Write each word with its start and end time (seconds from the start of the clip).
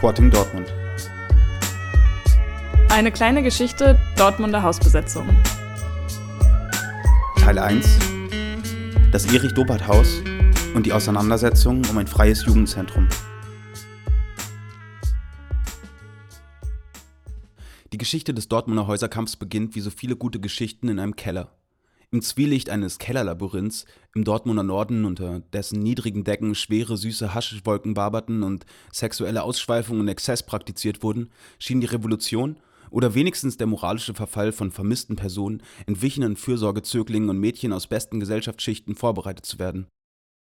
Quatting 0.00 0.30
Dortmund. 0.30 0.72
Eine 2.88 3.12
kleine 3.12 3.42
Geschichte 3.42 3.98
Dortmunder 4.16 4.62
Hausbesetzung. 4.62 5.28
Teil 7.36 7.58
1 7.58 7.98
Das 9.12 9.30
Erich-Dobert-Haus 9.30 10.22
und 10.72 10.86
die 10.86 10.94
Auseinandersetzung 10.94 11.82
um 11.90 11.98
ein 11.98 12.06
freies 12.06 12.46
Jugendzentrum. 12.46 13.08
Die 17.92 17.98
Geschichte 17.98 18.32
des 18.32 18.48
Dortmunder 18.48 18.86
Häuserkampfs 18.86 19.36
beginnt 19.36 19.74
wie 19.74 19.80
so 19.80 19.90
viele 19.90 20.16
gute 20.16 20.40
Geschichten 20.40 20.88
in 20.88 20.98
einem 20.98 21.14
Keller. 21.14 21.52
Im 22.12 22.22
Zwielicht 22.22 22.70
eines 22.70 22.98
Kellerlabyrinths 22.98 23.84
im 24.16 24.24
Dortmunder 24.24 24.64
Norden, 24.64 25.04
unter 25.04 25.40
dessen 25.52 25.78
niedrigen 25.78 26.24
Decken 26.24 26.56
schwere, 26.56 26.96
süße 26.96 27.34
Haschwolken 27.34 27.94
barberten 27.94 28.42
und 28.42 28.66
sexuelle 28.90 29.44
Ausschweifung 29.44 30.00
und 30.00 30.08
Exzess 30.08 30.42
praktiziert 30.42 31.04
wurden, 31.04 31.30
schien 31.60 31.80
die 31.80 31.86
Revolution 31.86 32.58
oder 32.90 33.14
wenigstens 33.14 33.58
der 33.58 33.68
moralische 33.68 34.14
Verfall 34.14 34.50
von 34.50 34.72
vermissten 34.72 35.14
Personen, 35.14 35.62
entwichenen 35.86 36.34
Fürsorgezöglingen 36.34 37.30
und 37.30 37.38
Mädchen 37.38 37.72
aus 37.72 37.86
besten 37.86 38.18
Gesellschaftsschichten 38.18 38.96
vorbereitet 38.96 39.46
zu 39.46 39.60
werden. 39.60 39.86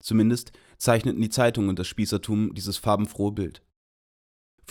Zumindest 0.02 0.54
zeichneten 0.78 1.22
die 1.22 1.30
Zeitungen 1.30 1.76
das 1.76 1.88
Spießertum 1.88 2.54
dieses 2.54 2.78
farbenfrohe 2.78 3.34
Bild. 3.34 3.62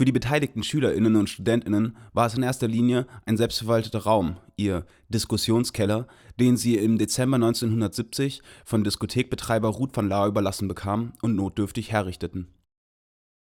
Für 0.01 0.07
die 0.07 0.13
beteiligten 0.13 0.63
Schülerinnen 0.63 1.15
und 1.15 1.29
Studentinnen 1.29 1.95
war 2.15 2.25
es 2.25 2.33
in 2.33 2.43
erster 2.43 2.67
Linie 2.67 3.07
ein 3.27 3.37
selbstverwalteter 3.37 3.99
Raum, 3.99 4.39
ihr 4.57 4.87
Diskussionskeller, 5.11 6.09
den 6.39 6.57
sie 6.57 6.79
im 6.79 6.97
Dezember 6.97 7.35
1970 7.35 8.41
von 8.65 8.83
Diskothekbetreiber 8.83 9.69
Ruth 9.69 9.95
van 9.95 10.09
Laar 10.09 10.27
überlassen 10.27 10.69
bekamen 10.69 11.13
und 11.21 11.37
notdürftig 11.37 11.93
herrichteten. 11.93 12.49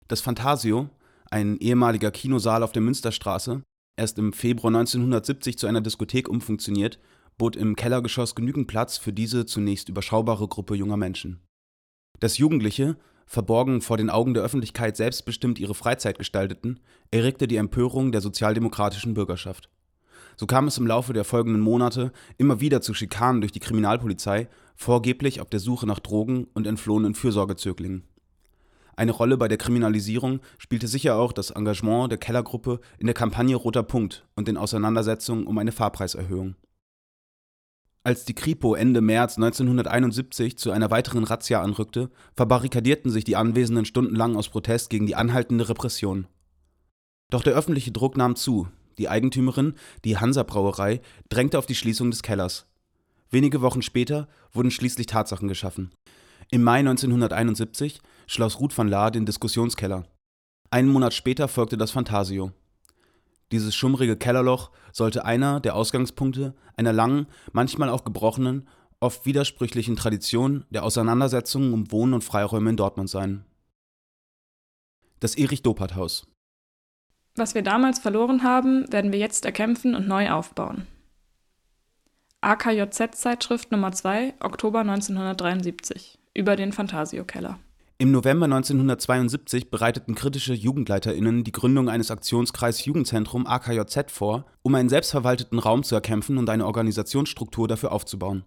Das 0.07 0.21
Fantasio, 0.21 0.89
ein 1.33 1.57
ehemaliger 1.59 2.13
Kinosaal 2.13 2.63
auf 2.63 2.71
der 2.71 2.83
Münsterstraße, 2.83 3.65
erst 3.97 4.17
im 4.21 4.33
Februar 4.33 4.69
1970 4.69 5.59
zu 5.59 5.67
einer 5.67 5.81
Diskothek 5.81 6.29
umfunktioniert, 6.29 7.01
bot 7.39 7.57
im 7.57 7.75
Kellergeschoss 7.75 8.37
genügend 8.37 8.69
Platz 8.69 8.99
für 8.99 9.13
diese 9.13 9.47
zunächst 9.47 9.89
überschaubare 9.89 10.47
Gruppe 10.47 10.77
junger 10.77 10.97
Menschen. 10.97 11.41
Dass 12.21 12.39
Jugendliche, 12.39 12.97
verborgen 13.27 13.81
vor 13.81 13.97
den 13.97 14.11
Augen 14.11 14.35
der 14.35 14.43
Öffentlichkeit 14.43 14.97
selbstbestimmt 14.97 15.59
ihre 15.59 15.75
Freizeit 15.75 16.19
gestalteten, 16.19 16.81
erregte 17.11 17.47
die 17.47 17.57
Empörung 17.57 18.13
der 18.13 18.21
sozialdemokratischen 18.21 19.15
Bürgerschaft. 19.15 19.69
So 20.37 20.47
kam 20.47 20.67
es 20.67 20.79
im 20.79 20.87
Laufe 20.87 21.13
der 21.13 21.25
folgenden 21.25 21.61
Monate 21.61 22.13
immer 22.39 22.61
wieder 22.61 22.81
zu 22.81 22.95
Schikanen 22.95 23.41
durch 23.41 23.53
die 23.53 23.61
Kriminalpolizei, 23.61 24.49
vorgeblich 24.75 25.41
auf 25.41 25.49
der 25.49 25.61
Suche 25.61 25.87
nach 25.87 25.99
Drogen 25.99 26.47
und 26.55 26.67
entflohenen 26.67 27.15
Fürsorgezöglingen. 27.15 28.05
Eine 28.97 29.13
Rolle 29.13 29.37
bei 29.37 29.49
der 29.49 29.59
Kriminalisierung 29.59 30.41
spielte 30.59 30.89
sicher 30.89 31.17
auch 31.17 31.33
das 31.33 31.51
Engagement 31.51 32.11
der 32.11 32.19
Kellergruppe 32.19 32.81
in 32.99 33.07
der 33.07 33.15
Kampagne 33.15 33.57
Roter 33.57 33.83
Punkt 33.83 34.27
und 34.37 34.49
den 34.49 34.57
Auseinandersetzungen 34.57 35.47
um 35.47 35.59
eine 35.59 35.73
Fahrpreiserhöhung. 35.73 36.55
Als 38.07 38.25
die 38.25 38.35
Kripo 38.35 38.77
Ende 38.77 39.01
März 39.01 39.37
1971 39.37 40.57
zu 40.57 40.71
einer 40.71 40.93
weiteren 40.93 41.25
Razzia 41.25 41.61
anrückte, 41.61 42.09
verbarrikadierten 42.37 43.11
sich 43.11 43.25
die 43.25 43.35
Anwesenden 43.35 43.85
stundenlang 43.85 44.37
aus 44.37 44.49
Protest 44.49 44.91
gegen 44.91 45.09
die 45.09 45.17
anhaltende 45.17 45.69
Repression. 45.69 46.29
Doch 47.31 47.43
der 47.43 47.55
öffentliche 47.55 47.91
Druck 47.91 48.17
nahm 48.17 48.37
zu. 48.37 48.69
Die 48.99 49.09
Eigentümerin, 49.09 49.75
die 50.05 50.19
Hansa 50.19 50.45
Brauerei, 50.45 51.01
drängte 51.31 51.59
auf 51.59 51.67
die 51.67 51.75
Schließung 51.75 52.13
des 52.13 52.23
Kellers. 52.23 52.69
Wenige 53.29 53.61
Wochen 53.61 53.83
später 53.83 54.29
wurden 54.53 54.71
schließlich 54.71 55.09
Tatsachen 55.09 55.49
geschaffen. 55.49 55.91
Im 56.53 56.63
Mai 56.63 56.79
1971 56.79 58.01
schloss 58.29 58.61
Ruth 58.61 58.79
van 58.79 58.87
Laar 58.87 59.11
den 59.11 59.27
Diskussionskeller. 59.27 60.05
Einen 60.71 60.91
Monat 60.91 61.13
später 61.13 61.49
folgte 61.49 61.77
das 61.77 61.91
Fantasio. 61.91 62.53
Dieses 63.53 63.75
schummrige 63.75 64.17
Kellerloch 64.17 64.71
sollte 64.93 65.25
einer 65.25 65.61
der 65.61 65.77
Ausgangspunkte 65.77 66.55
einer 66.77 66.93
langen, 66.93 67.27
manchmal 67.53 67.89
auch 67.89 68.05
gebrochenen, 68.05 68.67
oft 68.99 69.25
widersprüchlichen 69.25 69.97
Tradition 69.97 70.65
der 70.71 70.83
Auseinandersetzungen 70.83 71.73
um 71.73 71.93
Wohnen 71.93 72.15
und 72.15 72.25
Freiräume 72.25 72.71
in 72.71 72.77
Dortmund 72.77 73.09
sein. 73.09 73.45
Das 75.21 75.37
Erich-Dobert-Haus. 75.37 76.27
Was 77.37 77.55
wir 77.55 77.63
damals 77.63 77.99
verloren 77.99 78.43
haben, 78.43 78.91
werden 78.93 79.13
wir 79.13 79.19
jetzt 79.19 79.45
erkämpfen 79.45 79.95
und 79.95 80.09
neu 80.09 80.31
aufbauen. 80.31 80.87
AKJZ-Zeitschrift 82.41 83.71
Nummer 83.73 83.93
2, 83.93 84.35
Oktober 84.41 84.81
1973 84.81 86.19
über 86.35 86.57
den 86.57 86.73
Fantasio-Keller. 86.73 87.59
Im 87.99 88.11
November 88.11 88.45
1972 88.45 89.71
bereiteten 89.71 90.15
kritische 90.15 90.53
JugendleiterInnen 90.53 91.45
die 91.45 91.53
Gründung 91.53 91.89
eines 91.89 92.11
Aktionskreis 92.11 92.85
Jugendzentrum 92.85 93.47
AKJZ 93.47 94.11
vor, 94.11 94.45
um 94.61 94.75
einen 94.75 94.91
selbstverwalteten 94.91 95.59
Raum 95.59 95.83
zu 95.83 95.95
erkämpfen 95.95 96.37
und 96.37 96.51
eine 96.51 96.67
Organisationsstruktur 96.67 97.67
dafür 97.69 97.93
aufzubauen. 97.93 98.45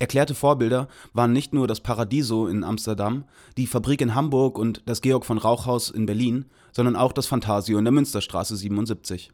Erklärte 0.00 0.34
Vorbilder 0.34 0.88
waren 1.12 1.32
nicht 1.32 1.52
nur 1.52 1.68
das 1.68 1.80
Paradiso 1.80 2.48
in 2.48 2.64
Amsterdam, 2.64 3.24
die 3.56 3.68
Fabrik 3.68 4.00
in 4.00 4.16
Hamburg 4.16 4.58
und 4.58 4.82
das 4.86 5.00
Georg 5.00 5.24
von 5.24 5.38
Rauchhaus 5.38 5.88
in 5.90 6.06
Berlin, 6.06 6.46
sondern 6.72 6.96
auch 6.96 7.12
das 7.12 7.28
Fantasio 7.28 7.78
in 7.78 7.84
der 7.84 7.92
Münsterstraße 7.92 8.56
77. 8.56 9.30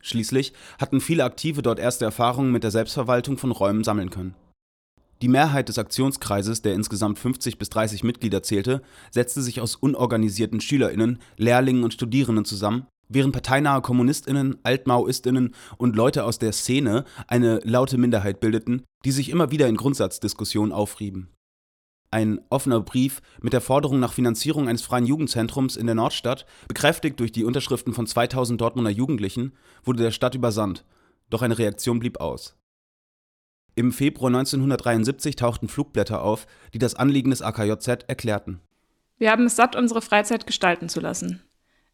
Schließlich 0.00 0.52
hatten 0.80 1.00
viele 1.00 1.22
Aktive 1.22 1.62
dort 1.62 1.78
erste 1.78 2.04
Erfahrungen 2.04 2.50
mit 2.50 2.64
der 2.64 2.72
Selbstverwaltung 2.72 3.38
von 3.38 3.52
Räumen 3.52 3.84
sammeln 3.84 4.10
können. 4.10 4.34
Die 5.22 5.28
Mehrheit 5.28 5.68
des 5.68 5.78
Aktionskreises, 5.78 6.60
der 6.60 6.74
insgesamt 6.74 7.18
50 7.18 7.58
bis 7.58 7.70
30 7.70 8.04
Mitglieder 8.04 8.42
zählte, 8.42 8.82
setzte 9.10 9.40
sich 9.40 9.60
aus 9.60 9.74
unorganisierten 9.74 10.60
SchülerInnen, 10.60 11.18
Lehrlingen 11.38 11.84
und 11.84 11.94
Studierenden 11.94 12.44
zusammen, 12.44 12.86
während 13.08 13.32
parteinahe 13.32 13.80
KommunistInnen, 13.80 14.58
AltmaoistInnen 14.62 15.54
und 15.78 15.96
Leute 15.96 16.24
aus 16.24 16.38
der 16.38 16.52
Szene 16.52 17.04
eine 17.28 17.60
laute 17.64 17.96
Minderheit 17.96 18.40
bildeten, 18.40 18.82
die 19.04 19.12
sich 19.12 19.30
immer 19.30 19.50
wieder 19.50 19.68
in 19.68 19.76
Grundsatzdiskussionen 19.76 20.72
aufrieben. 20.72 21.30
Ein 22.10 22.40
offener 22.50 22.80
Brief 22.80 23.20
mit 23.40 23.52
der 23.52 23.60
Forderung 23.60 23.98
nach 24.00 24.12
Finanzierung 24.12 24.68
eines 24.68 24.82
freien 24.82 25.06
Jugendzentrums 25.06 25.76
in 25.76 25.86
der 25.86 25.94
Nordstadt, 25.94 26.46
bekräftigt 26.68 27.18
durch 27.20 27.32
die 27.32 27.44
Unterschriften 27.44 27.94
von 27.94 28.06
2000 28.06 28.60
Dortmunder 28.60 28.90
Jugendlichen, 28.90 29.52
wurde 29.82 30.02
der 30.02 30.12
Stadt 30.12 30.34
übersandt, 30.34 30.84
doch 31.30 31.42
eine 31.42 31.58
Reaktion 31.58 31.98
blieb 31.98 32.20
aus. 32.20 32.55
Im 33.78 33.92
Februar 33.92 34.28
1973 34.28 35.36
tauchten 35.36 35.68
Flugblätter 35.68 36.22
auf, 36.22 36.46
die 36.72 36.78
das 36.78 36.94
Anliegen 36.94 37.28
des 37.28 37.42
AKJZ 37.42 38.04
erklärten. 38.08 38.60
Wir 39.18 39.30
haben 39.30 39.44
es 39.44 39.54
satt, 39.54 39.76
unsere 39.76 40.00
Freizeit 40.00 40.46
gestalten 40.46 40.88
zu 40.88 40.98
lassen. 40.98 41.42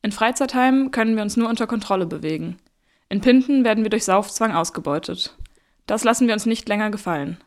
In 0.01 0.13
Freizeitheimen 0.13 0.93
können 0.93 1.17
wir 1.17 1.25
uns 1.25 1.37
nur 1.37 1.49
unter 1.49 1.67
Kontrolle 1.67 2.07
bewegen. 2.07 2.59
In 3.09 3.21
Pinten 3.21 3.65
werden 3.65 3.83
wir 3.83 3.91
durch 3.91 4.05
Saufzwang 4.05 4.53
ausgebeutet. 4.53 5.37
Das 5.87 6.05
lassen 6.05 6.29
wir 6.29 6.35
uns 6.35 6.47
nicht 6.47 6.69
länger 6.69 6.91
gefallen. 6.91 7.39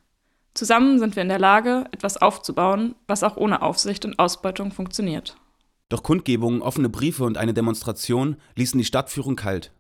Zusammen 0.54 1.00
sind 1.00 1.16
wir 1.16 1.24
in 1.24 1.30
der 1.30 1.40
Lage, 1.40 1.86
etwas 1.92 2.18
aufzubauen, 2.18 2.94
was 3.08 3.24
auch 3.24 3.38
ohne 3.38 3.62
Aufsicht 3.62 4.04
und 4.04 4.20
Ausbeutung 4.20 4.72
funktioniert. 4.72 5.38
Doch 5.88 6.04
Kundgebungen, 6.04 6.62
offene 6.62 6.90
Briefe 6.90 7.24
und 7.24 7.38
eine 7.38 7.54
Demonstration 7.54 8.36
ließen 8.56 8.78
die 8.78 8.86
Stadtführung 8.86 9.38
kalt. 9.38 9.72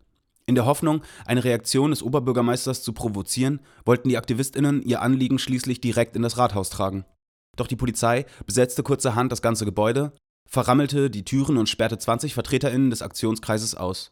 In 0.48 0.56
der 0.56 0.66
Hoffnung, 0.66 1.02
eine 1.26 1.44
Reaktion 1.44 1.90
des 1.90 2.04
Oberbürgermeisters 2.04 2.84
zu 2.84 2.94
provozieren, 2.94 3.62
wollten 3.84 4.10
die 4.10 4.18
AktivistInnen 4.18 4.84
ihr 4.84 5.02
Anliegen 5.02 5.40
schließlich 5.40 5.82
direkt 5.82 6.16
in 6.16 6.22
das 6.22 6.38
Rathaus 6.38 6.70
tragen. 6.70 7.06
Doch 7.56 7.68
die 7.68 7.76
Polizei 7.76 8.26
besetzte 8.46 8.84
kurzerhand 8.84 9.32
das 9.32 9.42
ganze 9.42 9.66
Gebäude, 9.66 10.14
verrammelte 10.48 11.10
die 11.10 11.26
Türen 11.26 11.58
und 11.58 11.68
sperrte 11.68 11.98
20 11.98 12.36
VertreterInnen 12.36 12.92
des 12.92 13.02
Aktionskreises 13.02 13.74
aus. 13.74 14.12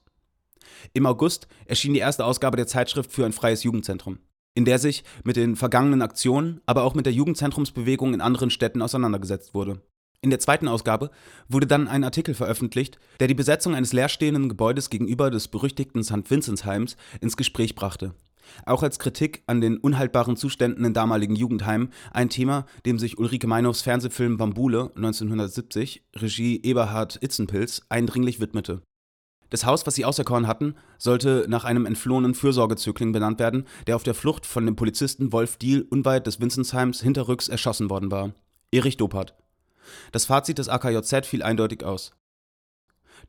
Im 0.94 1.06
August 1.06 1.48
erschien 1.66 1.94
die 1.94 2.00
erste 2.00 2.26
Ausgabe 2.26 2.58
der 2.58 2.68
Zeitschrift 2.68 3.12
für 3.12 3.26
ein 3.26 3.34
freies 3.34 3.64
Jugendzentrum, 3.64 4.18
in 4.56 4.66
der 4.66 4.80
sich 4.80 5.04
mit 5.24 5.36
den 5.36 5.56
vergangenen 5.56 6.02
Aktionen, 6.02 6.62
aber 6.66 6.84
auch 6.84 6.96
mit 6.96 7.06
der 7.06 7.14
Jugendzentrumsbewegung 7.14 8.14
in 8.14 8.22
anderen 8.22 8.50
Städten 8.50 8.82
auseinandergesetzt 8.82 9.54
wurde. 9.54 9.82
In 10.24 10.30
der 10.30 10.40
zweiten 10.40 10.70
Ausgabe 10.70 11.12
wurde 11.50 11.68
dann 11.68 11.90
ein 11.90 12.06
Artikel 12.06 12.34
veröffentlicht, 12.34 12.98
der 13.20 13.28
die 13.28 13.34
Besetzung 13.34 13.76
eines 13.76 13.92
leerstehenden 13.92 14.48
Gebäudes 14.48 14.90
gegenüber 14.90 15.30
des 15.30 15.50
berüchtigten 15.50 16.02
St. 16.02 16.32
Vinzensheims 16.32 16.96
ins 17.20 17.36
Gespräch 17.36 17.76
brachte. 17.76 18.14
Auch 18.66 18.84
als 18.84 19.00
Kritik 19.00 19.44
an 19.48 19.60
den 19.60 19.78
unhaltbaren 19.78 20.38
Zuständen 20.38 20.86
in 20.86 20.94
damaligen 20.94 21.36
Jugendheimen, 21.36 21.90
ein 22.14 22.30
Thema, 22.30 22.66
dem 22.86 23.00
sich 23.00 23.18
Ulrike 23.18 23.48
Meinhoffs 23.48 23.82
Fernsehfilm 23.82 24.38
Bambule 24.38 24.92
1970, 24.96 26.06
Regie 26.16 26.62
Eberhard 26.64 27.22
Itzenpilz, 27.22 27.82
eindringlich 27.90 28.40
widmete. 28.40 28.82
Das 29.50 29.66
Haus, 29.66 29.86
was 29.86 29.96
sie 29.96 30.06
auserkoren 30.06 30.48
hatten, 30.48 30.76
sollte 30.98 31.48
nach 31.50 31.66
einem 31.66 31.86
entflohenen 31.86 32.34
Fürsorgezögling 32.34 33.12
benannt 33.12 33.40
werden, 33.40 33.66
der 33.88 33.98
auf 33.98 34.04
der 34.04 34.16
Flucht 34.16 34.46
von 34.46 34.66
dem 34.66 34.78
Polizisten 34.78 35.34
Wolf 35.34 35.58
Diehl 35.58 35.86
unweit 35.90 36.28
des 36.28 36.40
Vinzensheims 36.40 37.02
hinterrücks 37.02 37.50
erschossen 37.50 37.90
worden 37.90 38.10
war. 38.10 38.32
Erich 38.72 38.96
Doppert. 38.96 39.36
Das 40.12 40.26
Fazit 40.26 40.58
des 40.58 40.70
AKJZ 40.70 41.26
fiel 41.26 41.44
eindeutig 41.44 41.84
aus. 41.84 42.12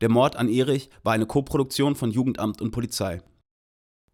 Der 0.01 0.09
Mord 0.09 0.35
an 0.35 0.49
Erich 0.49 0.89
war 1.03 1.13
eine 1.13 1.25
Koproduktion 1.25 1.95
von 1.95 2.11
Jugendamt 2.11 2.61
und 2.61 2.71
Polizei. 2.71 3.21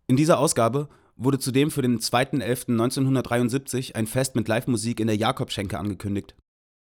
In 0.08 0.16
dieser 0.16 0.40
Ausgabe 0.40 0.90
wurde 1.16 1.40
zudem 1.40 1.72
für 1.72 1.82
den 1.82 2.00
2.11.1973 2.00 3.96
ein 3.96 4.08
Fest 4.08 4.36
mit 4.36 4.48
Live-Musik 4.48 5.00
in 5.00 5.08
der 5.08 5.16
Jakobschenke 5.16 5.78
angekündigt. 5.78 6.36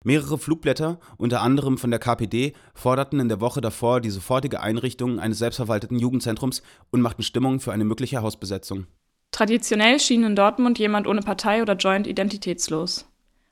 Mehrere 0.02 0.38
Flugblätter, 0.38 0.98
unter 1.18 1.42
anderem 1.42 1.76
von 1.76 1.90
der 1.90 2.00
KPD, 2.00 2.54
forderten 2.74 3.20
in 3.20 3.28
der 3.28 3.42
Woche 3.42 3.60
davor 3.60 4.00
die 4.00 4.08
sofortige 4.08 4.60
Einrichtung 4.60 5.20
eines 5.20 5.38
selbstverwalteten 5.38 5.98
Jugendzentrums 5.98 6.62
und 6.90 7.02
machten 7.02 7.22
Stimmung 7.22 7.60
für 7.60 7.72
eine 7.72 7.84
mögliche 7.84 8.22
Hausbesetzung. 8.22 8.86
Traditionell 9.30 10.00
schien 10.00 10.24
in 10.24 10.36
Dortmund 10.36 10.78
jemand 10.78 11.06
ohne 11.06 11.20
Partei 11.20 11.60
oder 11.60 11.74
Joint 11.74 12.06
identitätslos. 12.06 13.09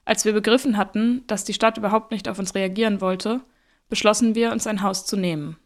Als 0.09 0.25
wir 0.25 0.33
begriffen 0.33 0.79
hatten, 0.79 1.23
dass 1.27 1.45
die 1.45 1.53
Stadt 1.53 1.77
überhaupt 1.77 2.13
nicht 2.13 2.31
auf 2.31 2.39
uns 2.39 2.55
reagieren 2.55 3.03
wollte, 3.03 3.43
beschlossen 3.91 4.35
wir, 4.35 4.53
uns 4.53 4.67
ein 4.67 4.81
Haus 4.81 5.05
zu 5.05 5.19
nehmen. 5.19 5.59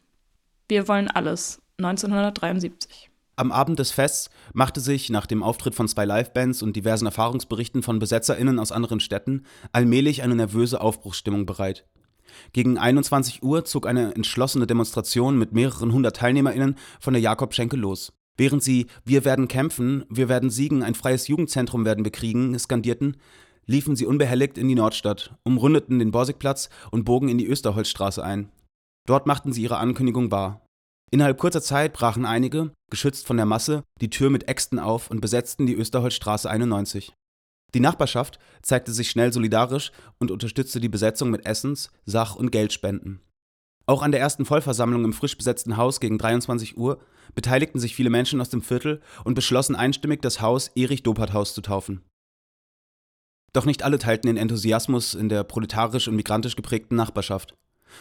Wir 0.68 0.88
wollen 0.88 1.06
alles. 1.06 1.62
1973. 1.78 3.08
Am 3.36 3.52
Abend 3.52 3.78
des 3.78 3.92
Fests 3.92 4.30
machte 4.52 4.80
sich 4.80 5.10
nach 5.10 5.26
dem 5.26 5.44
Auftritt 5.44 5.76
von 5.76 5.86
zwei 5.86 6.04
Livebands 6.06 6.60
und 6.60 6.74
diversen 6.74 7.06
Erfahrungsberichten 7.06 7.84
von 7.84 8.00
BesetzerInnen 8.00 8.58
aus 8.58 8.72
anderen 8.72 8.98
Städten 8.98 9.44
allmählich 9.70 10.24
eine 10.24 10.34
nervöse 10.34 10.80
Aufbruchsstimmung 10.80 11.46
bereit. 11.46 11.86
Gegen 12.52 12.78
21 12.78 13.44
Uhr 13.44 13.64
zog 13.64 13.86
eine 13.86 14.16
entschlossene 14.16 14.66
Demonstration 14.66 15.38
mit 15.38 15.52
mehreren 15.52 15.92
hundert 15.92 16.16
TeilnehmerInnen 16.16 16.74
von 16.98 17.12
der 17.12 17.22
Jakobschenke 17.22 17.76
los. 17.76 18.12
Während 18.36 18.64
sie 18.64 18.88
Wir 19.04 19.24
werden 19.24 19.46
kämpfen, 19.46 20.04
wir 20.08 20.28
werden 20.28 20.50
siegen, 20.50 20.82
ein 20.82 20.96
freies 20.96 21.28
Jugendzentrum 21.28 21.84
werden 21.84 22.04
wir 22.04 22.10
kriegen 22.10 22.58
skandierten, 22.58 23.18
liefen 23.66 23.96
sie 23.96 24.06
unbehelligt 24.06 24.58
in 24.58 24.68
die 24.68 24.74
Nordstadt, 24.74 25.34
umrundeten 25.44 25.98
den 25.98 26.10
Borsigplatz 26.10 26.68
und 26.90 27.04
bogen 27.04 27.28
in 27.28 27.38
die 27.38 27.46
Österholzstraße 27.46 28.22
ein. 28.22 28.50
Dort 29.06 29.26
machten 29.26 29.52
sie 29.52 29.62
ihre 29.62 29.78
Ankündigung 29.78 30.30
wahr. 30.30 30.64
Innerhalb 31.10 31.38
kurzer 31.38 31.60
Zeit 31.60 31.92
brachen 31.92 32.24
einige, 32.24 32.72
geschützt 32.90 33.26
von 33.26 33.36
der 33.36 33.46
Masse, 33.46 33.82
die 34.00 34.10
Tür 34.10 34.30
mit 34.30 34.48
Äxten 34.48 34.78
auf 34.78 35.10
und 35.10 35.20
besetzten 35.20 35.66
die 35.66 35.74
Österholzstraße 35.74 36.48
91. 36.48 37.12
Die 37.74 37.80
Nachbarschaft 37.80 38.38
zeigte 38.62 38.92
sich 38.92 39.10
schnell 39.10 39.32
solidarisch 39.32 39.92
und 40.18 40.30
unterstützte 40.30 40.80
die 40.80 40.88
Besetzung 40.88 41.30
mit 41.30 41.46
Essens-, 41.46 41.90
Sach- 42.04 42.36
und 42.36 42.50
Geldspenden. 42.50 43.20
Auch 43.86 44.02
an 44.02 44.12
der 44.12 44.20
ersten 44.20 44.44
Vollversammlung 44.44 45.04
im 45.04 45.12
frisch 45.12 45.36
besetzten 45.36 45.76
Haus 45.76 46.00
gegen 46.00 46.18
23 46.18 46.76
Uhr 46.76 47.00
beteiligten 47.34 47.80
sich 47.80 47.94
viele 47.94 48.10
Menschen 48.10 48.40
aus 48.40 48.48
dem 48.48 48.62
Viertel 48.62 49.00
und 49.24 49.34
beschlossen 49.34 49.74
einstimmig, 49.74 50.22
das 50.22 50.40
Haus 50.40 50.68
Erich-Dobert-Haus 50.74 51.54
zu 51.54 51.62
taufen. 51.62 52.02
Doch 53.52 53.66
nicht 53.66 53.82
alle 53.82 53.98
teilten 53.98 54.28
den 54.28 54.36
Enthusiasmus 54.36 55.14
in 55.14 55.28
der 55.28 55.44
proletarisch 55.44 56.08
und 56.08 56.16
migrantisch 56.16 56.56
geprägten 56.56 56.96
Nachbarschaft. 56.96 57.54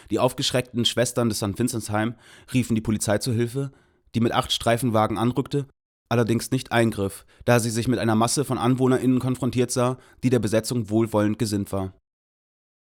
Die 0.10 0.20
aufgeschreckten 0.20 0.86
Schwestern 0.86 1.30
des 1.30 1.40
St. 1.40 1.60
Vinzensheim 1.60 2.16
riefen 2.54 2.76
die 2.76 2.82
Polizei 2.82 3.18
zu 3.18 3.34
Hilfe, 3.34 3.72
die 4.16 4.22
mit 4.22 4.32
acht 4.32 4.52
Streifenwagen 4.52 5.18
anrückte, 5.18 5.68
allerdings 6.08 6.52
nicht 6.52 6.72
eingriff, 6.72 7.26
da 7.46 7.60
sie 7.60 7.70
sich 7.70 7.88
mit 7.88 8.00
einer 8.00 8.16
Masse 8.16 8.46
von 8.46 8.58
AnwohnerInnen 8.58 9.20
konfrontiert 9.20 9.72
sah, 9.72 9.98
die 10.24 10.30
der 10.30 10.40
Besetzung 10.40 10.90
wohlwollend 10.90 11.40
gesinnt 11.40 11.72
war. 11.72 11.94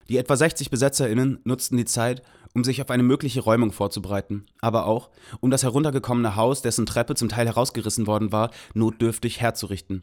Die 0.09 0.17
etwa 0.17 0.37
60 0.37 0.71
BesetzerInnen 0.71 1.39
nutzten 1.45 1.77
die 1.77 1.85
Zeit, 1.85 2.23
um 2.55 2.65
sich 2.65 2.83
auf 2.83 2.91
eine 2.91 3.05
mögliche 3.05 3.41
Räumung 3.41 3.71
vorzubereiten, 3.71 4.47
aber 4.61 4.87
auch, 4.87 5.11
um 5.41 5.51
das 5.51 5.63
heruntergekommene 5.63 6.35
Haus, 6.35 6.63
dessen 6.63 6.85
Treppe 6.85 7.15
zum 7.15 7.29
Teil 7.29 7.47
herausgerissen 7.47 8.07
worden 8.07 8.33
war, 8.33 8.51
notdürftig 8.75 9.41
herzurichten. 9.41 10.03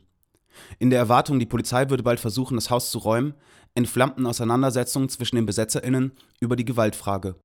In 0.80 0.89
der 0.89 1.00
Erwartung, 1.00 1.39
die 1.39 1.45
Polizei 1.45 1.89
würde 1.89 2.04
bald 2.04 2.19
versuchen, 2.19 2.56
das 2.56 2.69
Haus 2.69 2.92
zu 2.92 3.00
räumen, 3.00 3.33
entflammten 3.75 4.25
Auseinandersetzungen 4.25 5.09
zwischen 5.09 5.36
den 5.36 5.45
BesetzerInnen 5.45 6.12
über 6.39 6.56
die 6.56 6.65
Gewaltfrage. 6.65 7.36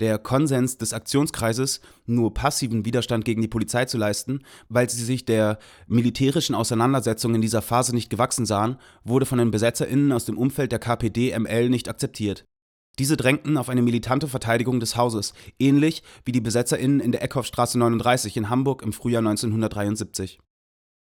Der 0.00 0.18
Konsens 0.18 0.78
des 0.78 0.92
Aktionskreises, 0.92 1.80
nur 2.06 2.32
passiven 2.32 2.84
Widerstand 2.84 3.24
gegen 3.24 3.42
die 3.42 3.48
Polizei 3.48 3.84
zu 3.84 3.98
leisten, 3.98 4.44
weil 4.68 4.88
sie 4.88 5.04
sich 5.04 5.24
der 5.24 5.58
militärischen 5.88 6.54
Auseinandersetzung 6.54 7.34
in 7.34 7.40
dieser 7.40 7.62
Phase 7.62 7.92
nicht 7.92 8.08
gewachsen 8.08 8.46
sahen, 8.46 8.78
wurde 9.02 9.26
von 9.26 9.38
den 9.38 9.50
BesetzerInnen 9.50 10.12
aus 10.12 10.24
dem 10.24 10.38
Umfeld 10.38 10.70
der 10.70 10.78
KPD-ML 10.78 11.68
nicht 11.68 11.88
akzeptiert. 11.88 12.44
Diese 13.00 13.16
drängten 13.16 13.56
auf 13.56 13.68
eine 13.68 13.82
militante 13.82 14.28
Verteidigung 14.28 14.80
des 14.80 14.96
Hauses, 14.96 15.34
ähnlich 15.58 16.02
wie 16.24 16.32
die 16.32 16.40
BesetzerInnen 16.40 17.00
in 17.00 17.12
der 17.12 17.22
Eckhoffstraße 17.22 17.78
39 17.78 18.36
in 18.36 18.50
Hamburg 18.50 18.82
im 18.82 18.92
Frühjahr 18.92 19.20
1973. 19.20 20.38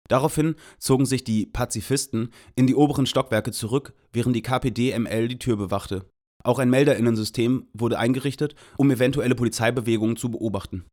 Daraufhin 0.08 0.55
zogen 0.79 1.06
sich 1.06 1.25
die 1.25 1.47
Pazifisten 1.47 2.31
in 2.55 2.67
die 2.67 2.75
oberen 2.75 3.06
Stockwerke 3.06 3.53
zurück, 3.53 3.94
während 4.12 4.37
die 4.37 4.43
KPD-ML 4.43 5.29
die 5.29 5.38
Tür 5.38 5.56
bewachte. 5.56 6.06
Auch 6.44 6.58
ein 6.61 6.70
Melderinnensystem 6.70 7.67
wurde 7.73 7.99
eingerichtet, 7.99 8.55
um 8.76 8.91
eventuelle 8.91 9.35
Polizeibewegungen 9.35 10.17
zu 10.17 10.31
beobachten. 10.31 10.85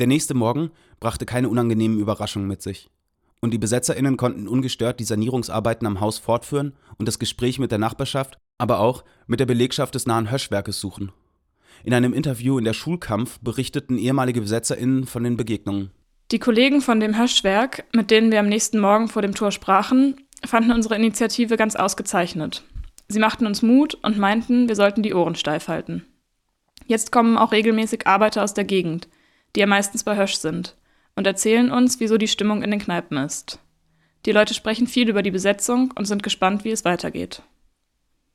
Der 0.00 0.06
nächste 0.06 0.32
Morgen 0.32 0.70
brachte 0.98 1.26
keine 1.26 1.50
unangenehmen 1.50 1.98
Überraschungen 1.98 2.48
mit 2.48 2.62
sich. 2.62 2.88
Und 3.42 3.52
die 3.52 3.58
BesetzerInnen 3.58 4.16
konnten 4.16 4.48
ungestört 4.48 5.00
die 5.00 5.04
Sanierungsarbeiten 5.04 5.86
am 5.86 6.00
Haus 6.00 6.18
fortführen 6.18 6.72
und 6.96 7.06
das 7.06 7.18
Gespräch 7.18 7.58
mit 7.58 7.70
der 7.70 7.78
Nachbarschaft, 7.78 8.38
aber 8.58 8.80
auch 8.80 9.04
mit 9.26 9.40
der 9.40 9.46
Belegschaft 9.46 9.94
des 9.94 10.06
nahen 10.06 10.30
Höschwerkes 10.30 10.80
suchen. 10.80 11.12
In 11.84 11.94
einem 11.94 12.12
Interview 12.12 12.58
in 12.58 12.64
der 12.64 12.74
Schulkampf 12.74 13.38
berichteten 13.40 13.98
ehemalige 13.98 14.42
BesetzerInnen 14.42 15.06
von 15.06 15.24
den 15.24 15.36
Begegnungen. 15.36 15.90
Die 16.32 16.38
Kollegen 16.38 16.80
von 16.80 17.00
dem 17.00 17.18
Höschwerk, 17.18 17.84
mit 17.92 18.12
denen 18.12 18.30
wir 18.30 18.38
am 18.38 18.48
nächsten 18.48 18.78
Morgen 18.78 19.08
vor 19.08 19.20
dem 19.20 19.34
Tor 19.34 19.50
sprachen, 19.50 20.14
fanden 20.46 20.70
unsere 20.70 20.94
Initiative 20.94 21.56
ganz 21.56 21.74
ausgezeichnet. 21.74 22.62
Sie 23.08 23.18
machten 23.18 23.46
uns 23.46 23.62
Mut 23.62 23.94
und 23.94 24.16
meinten, 24.16 24.68
wir 24.68 24.76
sollten 24.76 25.02
die 25.02 25.12
Ohren 25.12 25.34
steif 25.34 25.66
halten. 25.66 26.06
Jetzt 26.86 27.10
kommen 27.10 27.36
auch 27.36 27.50
regelmäßig 27.50 28.06
Arbeiter 28.06 28.44
aus 28.44 28.54
der 28.54 28.64
Gegend, 28.64 29.08
die 29.56 29.60
ja 29.60 29.66
meistens 29.66 30.04
bei 30.04 30.16
Hösch 30.16 30.36
sind, 30.36 30.76
und 31.16 31.26
erzählen 31.26 31.72
uns, 31.72 31.98
wieso 31.98 32.16
die 32.16 32.28
Stimmung 32.28 32.62
in 32.62 32.70
den 32.70 32.80
Kneipen 32.80 33.18
ist. 33.18 33.58
Die 34.24 34.32
Leute 34.32 34.54
sprechen 34.54 34.86
viel 34.86 35.08
über 35.08 35.22
die 35.22 35.32
Besetzung 35.32 35.92
und 35.96 36.04
sind 36.04 36.22
gespannt, 36.22 36.62
wie 36.64 36.70
es 36.70 36.84
weitergeht. 36.84 37.42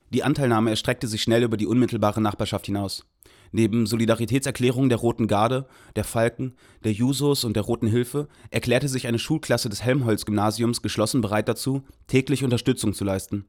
Die 0.10 0.24
Anteilnahme 0.24 0.70
erstreckte 0.70 1.08
sich 1.08 1.22
schnell 1.22 1.44
über 1.44 1.56
die 1.56 1.66
unmittelbare 1.66 2.22
Nachbarschaft 2.22 2.66
hinaus. 2.66 3.06
Neben 3.56 3.86
Solidaritätserklärungen 3.86 4.90
der 4.90 4.98
Roten 4.98 5.28
Garde, 5.28 5.66
der 5.96 6.04
Falken, 6.04 6.56
der 6.84 6.92
Jusos 6.92 7.46
und 7.46 7.56
der 7.56 7.63
Roten 7.63 7.88
Hilfe 7.88 8.28
erklärte 8.50 8.90
sich 8.90 9.07
eine 9.07 9.18
Schulklasse 9.18 9.69
des 9.69 9.81
Helmholtz-Gymnasiums 9.81 10.81
geschlossen 10.81 11.22
bereit 11.22 11.48
dazu, 11.48 11.84
täglich 12.07 12.44
Unterstützung 12.44 12.94
zu 12.94 13.06
leisten. 13.06 13.46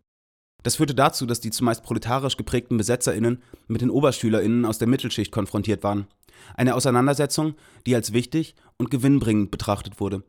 Das 0.62 0.76
führte 0.76 0.94
dazu, 0.94 1.26
dass 1.26 1.40
die 1.40 1.50
zumeist 1.50 1.82
proletarisch 1.82 2.36
geprägten 2.36 2.76
BesetzerInnen 2.76 3.42
mit 3.66 3.80
den 3.80 3.90
OberschülerInnen 3.90 4.64
aus 4.64 4.78
der 4.78 4.86
Mittelschicht 4.86 5.32
konfrontiert 5.32 5.82
waren. 5.82 6.06
Eine 6.54 6.76
Auseinandersetzung, 6.76 7.56
die 7.84 7.96
als 7.96 8.12
wichtig 8.12 8.54
und 8.78 8.92
gewinnbringend 8.92 9.50
betrachtet 9.50 9.98
wurde. 9.98 10.22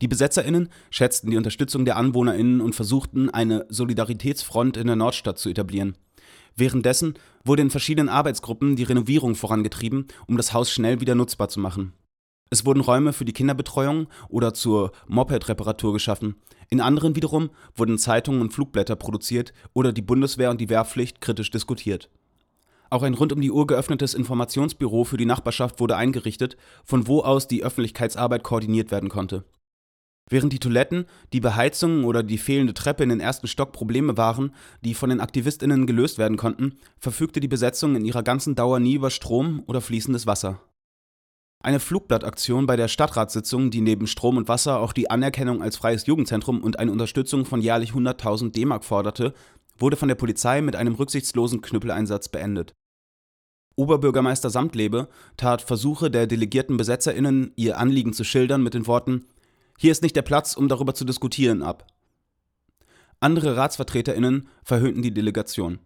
Die 0.00 0.08
BesetzerInnen 0.08 0.68
schätzten 0.90 1.30
die 1.30 1.36
Unterstützung 1.36 1.84
der 1.84 1.96
AnwohnerInnen 1.96 2.60
und 2.60 2.74
versuchten, 2.74 3.30
eine 3.30 3.66
Solidaritätsfront 3.68 4.76
in 4.76 4.88
der 4.88 4.96
Nordstadt 4.96 5.38
zu 5.38 5.48
etablieren. 5.48 5.96
Währenddessen 6.56 7.14
wurde 7.44 7.62
in 7.62 7.70
verschiedenen 7.70 8.08
Arbeitsgruppen 8.08 8.76
die 8.76 8.82
Renovierung 8.82 9.34
vorangetrieben, 9.34 10.08
um 10.26 10.36
das 10.36 10.52
Haus 10.52 10.70
schnell 10.70 11.00
wieder 11.00 11.14
nutzbar 11.14 11.48
zu 11.48 11.60
machen. 11.60 11.92
Es 12.50 12.66
wurden 12.66 12.80
Räume 12.80 13.14
für 13.14 13.24
die 13.24 13.32
Kinderbetreuung 13.32 14.08
oder 14.28 14.52
zur 14.52 14.92
Moped-Reparatur 15.08 15.94
geschaffen. 15.94 16.36
In 16.68 16.82
anderen 16.82 17.16
wiederum 17.16 17.50
wurden 17.74 17.96
Zeitungen 17.96 18.42
und 18.42 18.52
Flugblätter 18.52 18.96
produziert 18.96 19.54
oder 19.72 19.92
die 19.92 20.02
Bundeswehr 20.02 20.50
und 20.50 20.60
die 20.60 20.68
Wehrpflicht 20.68 21.22
kritisch 21.22 21.50
diskutiert. 21.50 22.10
Auch 22.90 23.02
ein 23.02 23.14
rund 23.14 23.32
um 23.32 23.40
die 23.40 23.50
Uhr 23.50 23.66
geöffnetes 23.66 24.12
Informationsbüro 24.12 25.04
für 25.04 25.16
die 25.16 25.24
Nachbarschaft 25.24 25.80
wurde 25.80 25.96
eingerichtet, 25.96 26.58
von 26.84 27.06
wo 27.06 27.20
aus 27.20 27.48
die 27.48 27.64
Öffentlichkeitsarbeit 27.64 28.42
koordiniert 28.42 28.90
werden 28.90 29.08
konnte. 29.08 29.44
Während 30.32 30.54
die 30.54 30.60
Toiletten, 30.60 31.04
die 31.34 31.40
Beheizung 31.40 32.04
oder 32.04 32.22
die 32.22 32.38
fehlende 32.38 32.72
Treppe 32.72 33.02
in 33.02 33.10
den 33.10 33.20
ersten 33.20 33.48
Stock 33.48 33.70
Probleme 33.72 34.16
waren, 34.16 34.54
die 34.82 34.94
von 34.94 35.10
den 35.10 35.20
AktivistInnen 35.20 35.86
gelöst 35.86 36.16
werden 36.16 36.38
konnten, 36.38 36.78
verfügte 36.96 37.38
die 37.38 37.48
Besetzung 37.48 37.96
in 37.96 38.06
ihrer 38.06 38.22
ganzen 38.22 38.54
Dauer 38.54 38.80
nie 38.80 38.94
über 38.94 39.10
Strom 39.10 39.62
oder 39.66 39.82
fließendes 39.82 40.26
Wasser. 40.26 40.62
Eine 41.62 41.80
Flugblattaktion 41.80 42.64
bei 42.64 42.76
der 42.76 42.88
Stadtratssitzung, 42.88 43.70
die 43.70 43.82
neben 43.82 44.06
Strom 44.06 44.38
und 44.38 44.48
Wasser 44.48 44.80
auch 44.80 44.94
die 44.94 45.10
Anerkennung 45.10 45.62
als 45.62 45.76
freies 45.76 46.06
Jugendzentrum 46.06 46.62
und 46.62 46.78
eine 46.78 46.92
Unterstützung 46.92 47.44
von 47.44 47.60
jährlich 47.60 47.90
100.000 47.90 48.52
D-Mark 48.52 48.84
forderte, 48.84 49.34
wurde 49.76 49.98
von 49.98 50.08
der 50.08 50.14
Polizei 50.14 50.62
mit 50.62 50.76
einem 50.76 50.94
rücksichtslosen 50.94 51.60
Knüppeleinsatz 51.60 52.30
beendet. 52.30 52.72
Oberbürgermeister 53.76 54.48
Samtlebe 54.48 55.08
tat 55.36 55.60
Versuche 55.60 56.10
der 56.10 56.26
delegierten 56.26 56.78
BesetzerInnen, 56.78 57.52
ihr 57.56 57.76
Anliegen 57.76 58.14
zu 58.14 58.24
schildern, 58.24 58.62
mit 58.62 58.72
den 58.72 58.86
Worten: 58.86 59.26
hier 59.78 59.92
ist 59.92 60.02
nicht 60.02 60.16
der 60.16 60.22
Platz, 60.22 60.54
um 60.54 60.68
darüber 60.68 60.94
zu 60.94 61.04
diskutieren, 61.04 61.62
ab. 61.62 61.86
Andere 63.20 63.56
RatsvertreterInnen 63.56 64.48
verhöhnten 64.64 65.02
die 65.02 65.14
Delegation. 65.14 65.78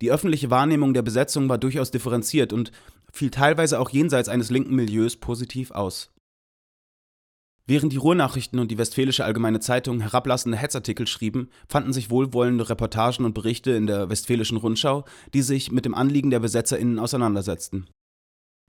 Die 0.00 0.10
öffentliche 0.10 0.50
Wahrnehmung 0.50 0.94
der 0.94 1.02
Besetzung 1.02 1.48
war 1.48 1.58
durchaus 1.58 1.90
differenziert 1.90 2.52
und 2.52 2.72
fiel 3.12 3.30
teilweise 3.30 3.78
auch 3.78 3.90
jenseits 3.90 4.28
eines 4.28 4.50
linken 4.50 4.74
Milieus 4.74 5.16
positiv 5.16 5.70
aus. 5.70 6.10
Während 7.66 7.92
die 7.92 7.98
Ruhrnachrichten 7.98 8.58
und 8.58 8.72
die 8.72 8.78
Westfälische 8.78 9.24
Allgemeine 9.24 9.60
Zeitung 9.60 10.00
herablassende 10.00 10.58
Hetzartikel 10.58 11.06
schrieben, 11.06 11.48
fanden 11.68 11.92
sich 11.92 12.10
wohlwollende 12.10 12.68
Reportagen 12.68 13.24
und 13.24 13.34
Berichte 13.34 13.70
in 13.70 13.86
der 13.86 14.10
Westfälischen 14.10 14.56
Rundschau, 14.56 15.04
die 15.32 15.42
sich 15.42 15.70
mit 15.70 15.84
dem 15.84 15.94
Anliegen 15.94 16.30
der 16.30 16.40
BesetzerInnen 16.40 16.98
auseinandersetzten. 16.98 17.86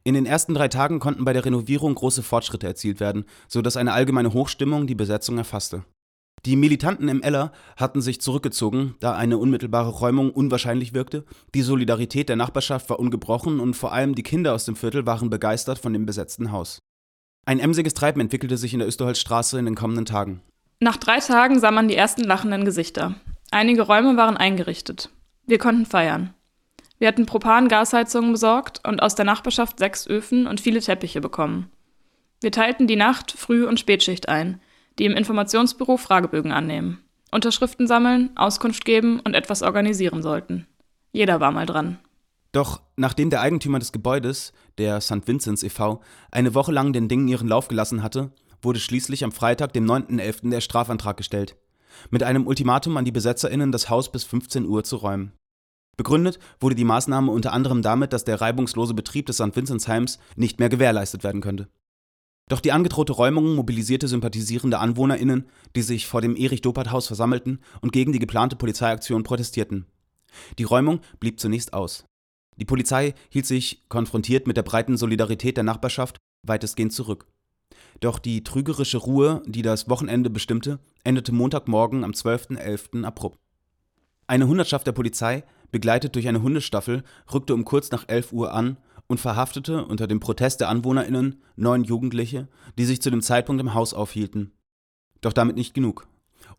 In 0.05 0.15
den 0.15 0.25
ersten 0.25 0.53
drei 0.53 0.67
Tagen 0.67 0.99
konnten 0.99 1.23
bei 1.23 1.31
der 1.31 1.45
Renovierung 1.45 1.95
große 1.95 2.23
Fortschritte 2.23 2.67
erzielt 2.67 2.99
werden, 2.99 3.25
so 3.47 3.61
dass 3.61 3.77
eine 3.77 3.93
allgemeine 3.93 4.33
Hochstimmung 4.33 4.85
die 4.85 4.95
Besetzung 4.95 5.37
erfasste. 5.37 5.85
Die 6.45 6.57
Militanten 6.57 7.07
im 7.07 7.21
Eller 7.21 7.53
hatten 7.77 8.01
sich 8.01 8.19
zurückgezogen, 8.19 8.95
da 8.99 9.15
eine 9.15 9.37
unmittelbare 9.37 9.89
Räumung 9.89 10.29
unwahrscheinlich 10.31 10.93
wirkte. 10.93 11.23
Die 11.55 11.61
Solidarität 11.61 12.27
der 12.27 12.35
Nachbarschaft 12.35 12.89
war 12.89 12.99
ungebrochen 12.99 13.61
und 13.61 13.75
vor 13.75 13.93
allem 13.93 14.13
die 14.13 14.23
Kinder 14.23 14.53
aus 14.53 14.65
dem 14.65 14.75
Viertel 14.75 15.05
waren 15.05 15.29
begeistert 15.29 15.79
von 15.79 15.93
dem 15.93 16.05
besetzten 16.05 16.51
Haus. 16.51 16.79
Ein 17.45 17.59
emsiges 17.59 17.93
Treiben 17.93 18.19
entwickelte 18.19 18.57
sich 18.57 18.73
in 18.73 18.79
der 18.79 18.89
Österholzstraße 18.89 19.57
in 19.57 19.65
den 19.65 19.75
kommenden 19.75 20.05
Tagen. 20.05 20.41
Nach 20.81 20.97
drei 20.97 21.19
Tagen 21.19 21.61
sah 21.61 21.71
man 21.71 21.87
die 21.87 21.95
ersten 21.95 22.23
lachenden 22.23 22.65
Gesichter. 22.65 23.15
Einige 23.51 23.83
Räume 23.83 24.17
waren 24.17 24.35
eingerichtet. 24.35 25.09
Wir 25.45 25.59
konnten 25.59 25.85
feiern. 25.85 26.33
Wir 26.99 27.07
hatten 27.07 27.25
Propan-Gasheizungen 27.25 28.31
besorgt 28.31 28.81
und 28.87 29.01
aus 29.01 29.15
der 29.15 29.25
Nachbarschaft 29.25 29.79
sechs 29.79 30.07
Öfen 30.07 30.47
und 30.47 30.61
viele 30.61 30.79
Teppiche 30.79 31.21
bekommen. 31.21 31.69
Wir 32.41 32.51
teilten 32.51 32.87
die 32.87 32.95
Nacht-, 32.95 33.31
Früh- 33.31 33.67
und 33.67 33.79
Spätschicht 33.79 34.29
ein, 34.29 34.61
die 34.99 35.05
im 35.05 35.13
Informationsbüro 35.13 35.97
Fragebögen 35.97 36.51
annehmen, 36.51 37.03
Unterschriften 37.31 37.87
sammeln, 37.87 38.29
Auskunft 38.35 38.85
geben 38.85 39.19
und 39.19 39.33
etwas 39.33 39.63
organisieren 39.63 40.21
sollten. 40.21 40.67
Jeder 41.11 41.39
war 41.39 41.51
mal 41.51 41.65
dran. 41.65 41.99
Doch 42.51 42.81
nachdem 42.95 43.29
der 43.29 43.41
Eigentümer 43.41 43.79
des 43.79 43.91
Gebäudes, 43.91 44.53
der 44.77 45.01
St. 45.01 45.27
Vinzenz 45.27 45.63
e.V., 45.63 46.01
eine 46.31 46.53
Woche 46.53 46.71
lang 46.71 46.93
den 46.93 47.07
Dingen 47.07 47.27
ihren 47.27 47.47
Lauf 47.47 47.67
gelassen 47.67 48.03
hatte, 48.03 48.31
wurde 48.61 48.79
schließlich 48.79 49.23
am 49.23 49.31
Freitag, 49.31 49.73
dem 49.73 49.85
9.11., 49.85 50.51
der 50.51 50.61
Strafantrag 50.61 51.17
gestellt. 51.17 51.57
Mit 52.11 52.23
einem 52.23 52.47
Ultimatum 52.47 52.97
an 52.97 53.05
die 53.05 53.11
BesetzerInnen, 53.11 53.71
das 53.71 53.89
Haus 53.89 54.11
bis 54.11 54.23
15 54.23 54.65
Uhr 54.65 54.83
zu 54.83 54.97
räumen. 54.97 55.33
Begründet 55.95 56.39
wurde 56.59 56.75
die 56.75 56.83
Maßnahme 56.83 57.31
unter 57.31 57.53
anderem 57.53 57.81
damit, 57.81 58.13
dass 58.13 58.23
der 58.23 58.41
reibungslose 58.41 58.93
Betrieb 58.93 59.27
des 59.27 59.37
St. 59.37 59.55
Vinzenzheims 59.55 60.19
nicht 60.35 60.59
mehr 60.59 60.69
gewährleistet 60.69 61.23
werden 61.23 61.41
könnte. 61.41 61.69
Doch 62.49 62.59
die 62.59 62.71
angedrohte 62.71 63.13
Räumung 63.13 63.55
mobilisierte 63.55 64.07
sympathisierende 64.07 64.79
AnwohnerInnen, 64.79 65.45
die 65.75 65.81
sich 65.81 66.07
vor 66.07 66.21
dem 66.21 66.35
Erich-Dopert-Haus 66.35 67.07
versammelten 67.07 67.59
und 67.81 67.93
gegen 67.93 68.11
die 68.11 68.19
geplante 68.19 68.55
Polizeiaktion 68.55 69.23
protestierten. 69.23 69.85
Die 70.57 70.63
Räumung 70.63 70.99
blieb 71.19 71.39
zunächst 71.39 71.73
aus. 71.73 72.05
Die 72.57 72.65
Polizei 72.65 73.13
hielt 73.29 73.45
sich, 73.45 73.83
konfrontiert 73.87 74.45
mit 74.45 74.57
der 74.57 74.63
breiten 74.63 74.97
Solidarität 74.97 75.57
der 75.57 75.63
Nachbarschaft, 75.63 76.17
weitestgehend 76.43 76.93
zurück. 76.93 77.27
Doch 77.99 78.19
die 78.19 78.43
trügerische 78.43 78.97
Ruhe, 78.97 79.41
die 79.45 79.61
das 79.61 79.89
Wochenende 79.89 80.29
bestimmte, 80.29 80.79
endete 81.03 81.31
Montagmorgen 81.31 82.03
am 82.03 82.11
12.11. 82.11 83.05
abrupt. 83.05 83.39
Eine 84.27 84.47
Hundertschaft 84.47 84.87
der 84.87 84.91
Polizei, 84.91 85.43
begleitet 85.73 86.15
durch 86.15 86.29
eine 86.29 86.41
Hundestaffel, 86.41 87.03
rückte 87.33 87.53
um 87.53 87.65
kurz 87.65 87.91
nach 87.91 88.07
11 88.07 88.31
Uhr 88.31 88.53
an 88.53 88.77
und 89.07 89.19
verhaftete 89.19 89.83
unter 89.83 90.07
dem 90.07 90.21
Protest 90.21 90.61
der 90.61 90.69
AnwohnerInnen 90.69 91.41
neun 91.57 91.83
Jugendliche, 91.83 92.47
die 92.77 92.85
sich 92.85 93.01
zu 93.01 93.09
dem 93.09 93.21
Zeitpunkt 93.21 93.61
im 93.61 93.73
Haus 93.73 93.93
aufhielten. 93.93 94.53
Doch 95.19 95.33
damit 95.33 95.57
nicht 95.57 95.73
genug. 95.73 96.07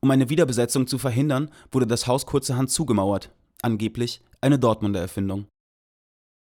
Um 0.00 0.10
eine 0.10 0.28
Wiederbesetzung 0.28 0.86
zu 0.86 0.98
verhindern, 0.98 1.50
wurde 1.72 1.86
das 1.86 2.06
Haus 2.06 2.26
kurzerhand 2.26 2.70
zugemauert. 2.70 3.30
Angeblich 3.62 4.20
eine 4.42 4.58
Dortmunder 4.58 5.00
Erfindung. 5.00 5.46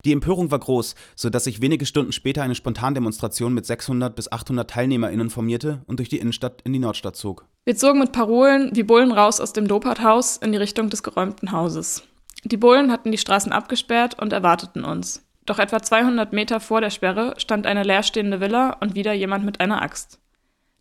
Die 0.04 0.12
Empörung 0.12 0.50
war 0.50 0.58
groß, 0.58 0.94
so 1.16 1.30
dass 1.30 1.44
sich 1.44 1.62
wenige 1.62 1.86
Stunden 1.86 2.12
später 2.12 2.42
eine 2.42 2.54
Spontandemonstration 2.54 3.54
mit 3.54 3.64
600 3.64 4.14
bis 4.14 4.30
800 4.30 4.68
TeilnehmerInnen 4.68 5.30
formierte 5.30 5.82
und 5.86 5.98
durch 5.98 6.08
die 6.08 6.18
Innenstadt 6.18 6.60
in 6.62 6.72
die 6.72 6.78
Nordstadt 6.78 7.16
zog. 7.16 7.46
Wir 7.64 7.76
zogen 7.76 8.00
mit 8.00 8.12
Parolen 8.12 8.70
wie 8.74 8.82
Bullen 8.82 9.12
raus 9.12 9.40
aus 9.40 9.54
dem 9.54 9.68
Dopert-Haus 9.68 10.36
in 10.38 10.52
die 10.52 10.58
Richtung 10.58 10.90
des 10.90 11.02
geräumten 11.02 11.52
Hauses. 11.52 12.02
Die 12.44 12.56
Bullen 12.56 12.92
hatten 12.92 13.10
die 13.10 13.18
Straßen 13.18 13.52
abgesperrt 13.52 14.20
und 14.20 14.32
erwarteten 14.32 14.84
uns. 14.84 15.26
Doch 15.46 15.58
etwa 15.58 15.82
200 15.82 16.32
Meter 16.32 16.60
vor 16.60 16.80
der 16.80 16.90
Sperre 16.90 17.34
stand 17.38 17.66
eine 17.66 17.82
leerstehende 17.82 18.40
Villa 18.40 18.76
und 18.80 18.94
wieder 18.94 19.12
jemand 19.12 19.44
mit 19.44 19.60
einer 19.60 19.82
Axt. 19.82 20.20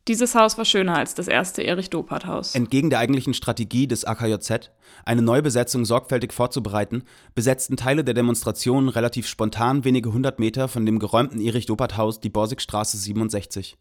Dieses 0.10 0.36
Haus 0.36 0.58
war 0.58 0.66
schöner 0.66 0.98
als 0.98 1.16
das 1.16 1.30
erste 1.30 1.64
Erich-Dopert-Haus. 1.64 2.56
Entgegen 2.56 2.90
der 2.90 3.00
eigentlichen 3.00 3.34
Strategie 3.34 3.88
des 3.88 4.04
AKJZ, 4.04 4.72
eine 5.06 5.22
Neubesetzung 5.22 5.86
sorgfältig 5.86 6.34
vorzubereiten, 6.34 7.04
besetzten 7.36 7.78
Teile 7.78 8.04
der 8.04 8.14
Demonstration 8.14 8.90
relativ 8.90 9.28
spontan 9.28 9.86
wenige 9.86 10.12
hundert 10.12 10.40
Meter 10.40 10.68
von 10.68 10.86
dem 10.86 11.00
geräumten 11.00 11.40
Erich-Dopert-Haus 11.40 12.20
die 12.20 12.30
Borsigstraße 12.30 12.98
67. 12.98 13.78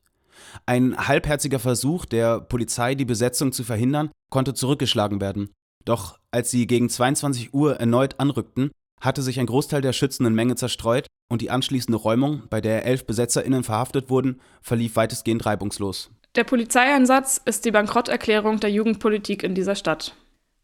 Ein 0.65 0.97
halbherziger 0.97 1.59
Versuch 1.59 2.05
der 2.05 2.41
Polizei, 2.41 2.95
die 2.95 3.05
Besetzung 3.05 3.51
zu 3.51 3.65
verhindern, 3.65 4.11
konnte 4.31 4.55
zurückgeschlagen 4.55 5.21
werden. 5.21 5.51
Doch 5.85 6.19
als 6.33 6.51
sie 6.51 6.67
gegen 6.67 6.89
22 6.89 7.55
Uhr 7.55 7.77
erneut 7.77 8.19
anrückten, 8.19 8.73
hatte 9.01 9.23
sich 9.23 9.39
ein 9.39 9.47
Großteil 9.47 9.83
der 9.83 9.93
schützenden 9.93 10.35
Menge 10.35 10.57
zerstreut 10.57 11.07
und 11.29 11.43
die 11.43 11.51
anschließende 11.51 11.99
Räumung, 11.99 12.43
bei 12.51 12.61
der 12.61 12.85
elf 12.85 13.07
BesetzerInnen 13.07 13.63
verhaftet 13.65 14.11
wurden, 14.11 14.41
verlief 14.61 14.97
weitestgehend 14.97 15.47
reibungslos. 15.47 16.11
Der 16.35 16.45
Polizeieinsatz 16.45 17.41
ist 17.45 17.65
die 17.65 17.73
Bankrotterklärung 17.73 18.61
der 18.61 18.71
Jugendpolitik 18.71 19.43
in 19.43 19.55
dieser 19.55 19.75
Stadt. 19.75 20.15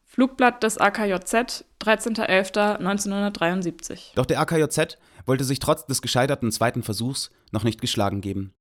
Flugblatt 0.04 0.62
des 0.62 0.78
AKJZ, 0.78 1.64
13.11.1973. 1.82 4.14
Doch 4.14 4.25
der 4.25 4.40
AKJZ 4.40 4.96
wollte 5.26 5.44
sich 5.44 5.58
trotz 5.58 5.84
des 5.87 6.00
gescheiterten 6.00 6.50
zweiten 6.50 6.82
Versuchs 6.82 7.30
noch 7.52 7.64
nicht 7.64 7.78
geschlagen 7.80 8.22
geben. 8.22 8.54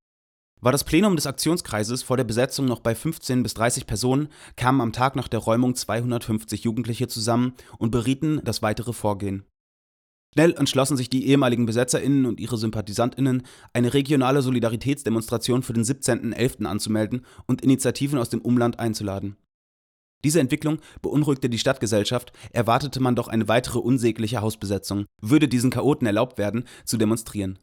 War 0.60 0.72
das 0.72 0.84
Plenum 0.84 1.16
des 1.16 1.28
Aktionskreises 1.28 2.02
vor 2.02 2.18
der 2.18 2.24
Besetzung 2.24 2.66
noch 2.66 2.80
bei 2.80 2.96
15 2.96 3.44
bis 3.44 3.54
30 3.54 3.86
Personen, 3.86 4.30
kamen 4.56 4.82
am 4.82 4.92
Tag 4.92 5.16
nach 5.16 5.28
der 5.28 5.40
Räumung 5.40 5.76
250 5.76 6.64
Jugendliche 6.64 7.08
zusammen 7.08 7.54
und 7.78 7.92
berieten 7.92 8.42
das 8.44 8.64
weitere 8.64 8.92
Vorgehen. 8.92 9.46
Schnell 10.34 10.54
entschlossen 10.54 10.98
sich 10.98 11.10
die 11.10 11.28
ehemaligen 11.28 11.66
BesetzerInnen 11.68 12.26
und 12.26 12.40
ihre 12.40 12.58
SympathisantInnen, 12.58 13.44
eine 13.74 13.94
regionale 13.94 14.42
Solidaritätsdemonstration 14.42 15.64
für 15.64 15.74
den 15.74 15.84
17.11. 15.84 16.66
anzumelden 16.66 17.26
und 17.46 17.62
Initiativen 17.62 18.20
aus 18.20 18.30
dem 18.30 18.42
Umland 18.42 18.80
einzuladen. 18.80 19.38
Diese 20.24 20.40
Entwicklung 20.40 20.80
beunruhigte 21.02 21.50
die 21.50 21.60
Stadtgesellschaft, 21.60 22.34
erwartete 22.52 23.00
man 23.00 23.16
doch 23.16 23.28
eine 23.28 23.48
weitere 23.48 23.80
unsägliche 23.80 24.42
Hausbesetzung, 24.42 25.06
würde 25.22 25.48
diesen 25.48 25.70
Chaoten 25.70 26.08
erlaubt 26.08 26.40
werden, 26.40 26.66
zu 26.86 26.98
demonstrieren. 26.98 27.60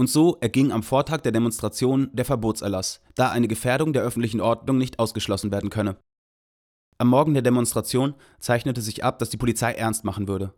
Und 0.00 0.08
so 0.08 0.36
erging 0.40 0.70
am 0.70 0.84
Vortag 0.84 1.22
der 1.22 1.32
Demonstration 1.32 2.08
der 2.12 2.24
Verbotserlass, 2.24 3.00
da 3.16 3.30
eine 3.30 3.48
Gefährdung 3.48 3.92
der 3.92 4.02
öffentlichen 4.02 4.40
Ordnung 4.40 4.78
nicht 4.78 5.00
ausgeschlossen 5.00 5.50
werden 5.50 5.70
könne. 5.70 5.96
Am 6.98 7.08
Morgen 7.08 7.34
der 7.34 7.42
Demonstration 7.42 8.14
zeichnete 8.38 8.80
sich 8.80 9.02
ab, 9.02 9.18
dass 9.18 9.30
die 9.30 9.36
Polizei 9.36 9.72
ernst 9.72 10.04
machen 10.04 10.28
würde. 10.28 10.54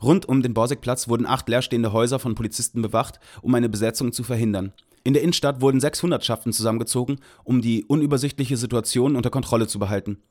Rund 0.00 0.26
um 0.26 0.42
den 0.42 0.54
Borsigplatz 0.54 1.08
wurden 1.08 1.26
acht 1.26 1.48
leerstehende 1.48 1.92
Häuser 1.92 2.20
von 2.20 2.36
Polizisten 2.36 2.82
bewacht, 2.82 3.18
um 3.42 3.52
eine 3.56 3.68
Besetzung 3.68 4.12
zu 4.12 4.22
verhindern. 4.22 4.72
In 5.02 5.12
der 5.12 5.22
Innenstadt 5.22 5.60
wurden 5.60 5.80
sechs 5.80 6.00
Hundertschaften 6.00 6.52
zusammengezogen, 6.52 7.18
um 7.42 7.62
die 7.62 7.84
unübersichtliche 7.84 8.56
Situation 8.56 9.16
unter 9.16 9.30
Kontrolle 9.30 9.66
zu 9.66 9.80
behalten. 9.80 10.22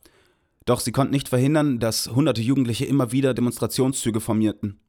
Doch 0.63 0.79
sie 0.79 0.93
konnten 0.93 1.11
nicht 1.11 1.27
verhindern, 1.27 1.79
dass 1.79 2.07
hunderte 2.07 2.41
Jugendliche 2.41 2.85
immer 2.85 3.11
wieder 3.11 3.33
Demonstrationszüge 3.33 4.21
formierten. 4.21 4.79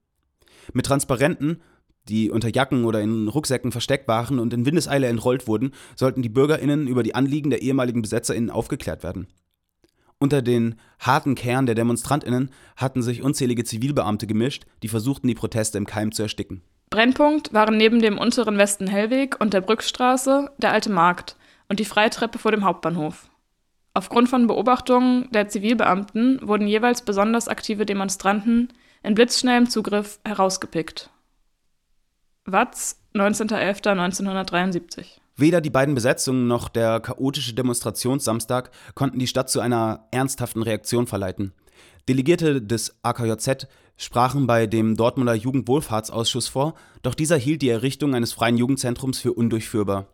Mit 0.73 0.87
Transparenten 0.87 1.61
die 2.09 2.31
unter 2.31 2.49
Jacken 2.55 2.85
oder 2.85 3.01
in 3.01 3.29
Rucksäcken 3.29 3.73
versteckt 3.73 4.09
waren 4.09 4.39
und 4.39 4.53
in 4.53 4.67
Windeseile 4.67 5.07
entrollt 5.07 5.47
wurden, 5.47 5.73
sollten 5.97 6.23
die 6.23 6.29
BürgerInnen 6.29 6.87
über 6.87 7.03
die 7.03 7.15
Anliegen 7.15 7.51
der 7.51 7.63
ehemaligen 7.63 8.03
BesetzerInnen 8.03 8.51
aufgeklärt 8.51 9.03
werden. 9.03 9.27
Unter 10.19 10.43
den 10.43 10.77
harten 11.01 11.35
Kern 11.35 11.67
der 11.67 11.75
DemonstrantInnen 11.75 12.51
hatten 12.77 13.03
sich 13.03 13.23
unzählige 13.23 13.65
Zivilbeamte 13.65 14.27
gemischt, 14.27 14.65
die 14.83 14.89
versuchten, 14.89 15.29
die 15.29 15.35
Proteste 15.35 15.77
im 15.79 15.87
Keim 15.87 16.13
zu 16.13 16.23
ersticken. 16.23 16.63
Brennpunkt 16.91 17.53
waren 17.53 17.77
neben 17.77 18.01
dem 18.01 18.19
unteren 18.19 18.57
Westen-Hellweg 18.57 19.41
und 19.41 19.53
der 19.53 19.61
Brückstraße 19.61 20.51
der 20.59 20.73
Alte 20.73 20.91
Markt 20.91 21.37
und 21.69 21.81
die 21.81 21.85
Freitreppe 21.85 22.39
vor 22.39 22.53
dem 22.53 22.65
Hauptbahnhof. 22.65 23.29
Aufgrund 23.95 24.29
von 24.29 24.47
Beobachtungen 24.47 25.29
der 25.33 25.49
Zivilbeamten 25.49 26.41
wurden 26.43 26.67
jeweils 26.67 27.03
besonders 27.03 27.49
aktive 27.49 27.87
Demonstranten 27.87 28.73
in 29.03 29.15
blitzschnellem 29.15 29.69
Zugriff 29.69 30.21
herausgepickt. 30.25 31.11
Watz, 32.47 33.01
19.11.1973. 33.15 35.07
Weder 35.37 35.63
die 35.63 35.71
beiden 35.71 35.95
Besetzungen 35.95 36.47
noch 36.47 36.69
der 36.69 37.01
chaotische 37.01 37.55
Demonstrationssamstag 37.55 38.71
konnten 38.95 39.19
die 39.19 39.27
Stadt 39.27 39.49
zu 39.49 39.61
einer 39.61 40.07
ernsthaften 40.11 40.63
Reaktion 40.63 41.07
verleiten. 41.07 41.55
Delegierte 42.07 42.61
des 42.61 42.97
AKJZ 43.03 43.67
sprachen 43.97 44.47
bei 44.47 44.67
dem 44.67 44.95
Dortmunder 44.95 45.35
Jugendwohlfahrtsausschuss 45.35 46.49
vor, 46.49 46.75
doch 47.03 47.15
dieser 47.15 47.39
hielt 47.39 47.63
die 47.63 47.71
Errichtung 47.71 48.15
eines 48.15 48.35
freien 48.35 48.59
Jugendzentrums 48.59 49.19
für 49.21 49.33
undurchführbar. 49.33 50.09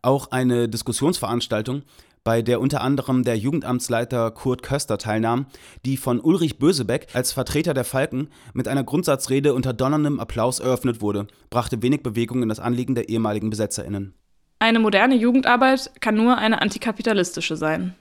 Auch 0.00 0.30
eine 0.30 0.68
Diskussionsveranstaltung 0.68 1.82
bei 2.24 2.40
der 2.40 2.60
unter 2.60 2.80
anderem 2.80 3.22
der 3.22 3.36
Jugendamtsleiter 3.36 4.30
Kurt 4.30 4.62
Köster 4.62 4.98
teilnahm, 4.98 5.46
die 5.84 5.98
von 5.98 6.20
Ulrich 6.20 6.58
Bösebeck 6.58 7.08
als 7.12 7.32
Vertreter 7.32 7.74
der 7.74 7.84
Falken 7.84 8.28
mit 8.54 8.66
einer 8.66 8.82
Grundsatzrede 8.82 9.54
unter 9.54 9.74
donnerndem 9.74 10.18
Applaus 10.18 10.58
eröffnet 10.58 11.02
wurde, 11.02 11.26
brachte 11.50 11.82
wenig 11.82 12.02
Bewegung 12.02 12.42
in 12.42 12.48
das 12.48 12.60
Anliegen 12.60 12.94
der 12.94 13.10
ehemaligen 13.10 13.50
BesetzerInnen. 13.50 14.14
Eine 14.58 14.78
moderne 14.78 15.14
Jugendarbeit 15.14 15.92
kann 16.00 16.16
nur 16.16 16.38
eine 16.38 16.62
antikapitalistische 16.62 17.56
sein. 17.56 17.94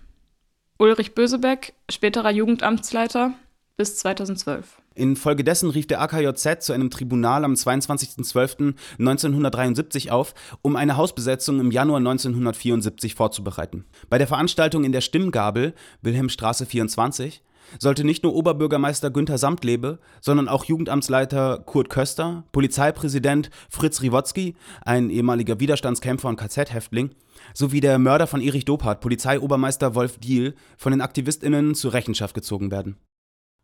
Ulrich 0.78 1.14
Bösebeck, 1.14 1.74
späterer 1.92 2.32
Jugendamtsleiter 2.32 3.34
bis 3.76 3.98
2012. 3.98 4.82
Infolgedessen 4.96 5.70
rief 5.70 5.86
der 5.88 6.02
AKJZ 6.02 6.64
zu 6.64 6.74
einem 6.74 6.90
Tribunal 6.90 7.46
am 7.46 7.54
22.12.1973 7.54 10.10
auf, 10.10 10.34
um 10.62 10.76
eine 10.76 10.98
Hausbesetzung 10.98 11.60
im 11.60 11.70
Januar 11.72 11.98
1974 11.98 13.14
vorzubereiten. 13.16 13.86
Bei 14.10 14.18
der 14.18 14.28
Veranstaltung 14.28 14.84
in 14.84 14.92
der 14.92 15.02
Stimmgabel, 15.02 15.74
Wilhelmstraße 16.02 16.66
24, 16.66 17.44
sollte 17.80 18.04
nicht 18.04 18.24
nur 18.24 18.36
Oberbürgermeister 18.36 19.10
Günther 19.10 19.38
Samtlebe, 19.38 20.00
sondern 20.22 20.48
auch 20.48 20.66
Jugendamtsleiter 20.66 21.60
Kurt 21.66 21.90
Köster, 21.90 22.44
Polizeipräsident 22.52 23.50
Fritz 23.70 24.02
Riwotzki, 24.02 24.56
ein 24.84 25.10
ehemaliger 25.10 25.60
Widerstandskämpfer 25.60 26.30
und 26.30 26.38
KZ-Häftling, 26.38 27.12
sowie 27.54 27.82
der 27.82 28.00
Mörder 28.00 28.28
von 28.28 28.42
Erich 28.42 28.66
Dobhardt, 28.66 29.02
Polizeiobermeister 29.02 29.96
Wolf 29.96 30.18
Diehl, 30.20 30.56
von 30.78 30.92
den 30.92 31.02
AktivistInnen 31.02 31.76
zur 31.76 31.94
Rechenschaft 31.94 32.36
gezogen 32.36 32.72
werden. 32.72 32.98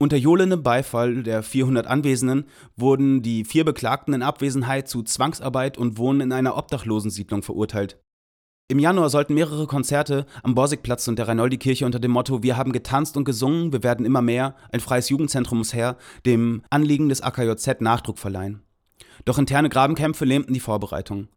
Unter 0.02 0.16
johlendem 0.16 0.64
Beifall 0.64 1.24
der 1.24 1.44
400 1.44 1.86
Anwesenden 1.86 2.46
wurden 2.78 3.22
die 3.22 3.44
vier 3.44 3.66
Beklagten 3.66 4.14
in 4.14 4.22
Abwesenheit 4.22 4.88
zu 4.88 5.04
Zwangsarbeit 5.04 5.78
und 5.78 5.98
Wohnen 5.98 6.22
in 6.22 6.32
einer 6.32 6.56
Obdachlosensiedlung 6.56 7.44
verurteilt. 7.44 8.02
Im 8.70 8.80
Januar 8.80 9.10
sollten 9.10 9.34
mehrere 9.34 9.68
Konzerte 9.68 10.26
am 10.42 10.56
Borsigplatz 10.56 11.08
und 11.10 11.20
der 11.20 11.28
Reinoldi-Kirche 11.28 11.86
unter 11.86 12.00
dem 12.00 12.12
Motto 12.12 12.44
Wir 12.44 12.56
haben 12.56 12.72
getanzt 12.72 13.18
und 13.18 13.26
gesungen, 13.26 13.74
wir 13.74 13.84
werden 13.84 14.06
immer 14.06 14.22
mehr, 14.22 14.56
ein 14.72 14.80
freies 14.80 15.10
Jugendzentrum 15.10 15.58
muss 15.58 15.74
her, 15.74 15.98
dem 16.26 16.62
Anliegen 16.70 17.10
des 17.10 17.22
AKJZ 17.22 17.82
Nachdruck 17.82 18.20
verleihen. 18.20 18.62
Doch 19.26 19.38
interne 19.38 19.68
Grabenkämpfe 19.68 20.24
lähmten 20.24 20.54
die 20.54 20.62
Vorbereitungen. 20.62 21.28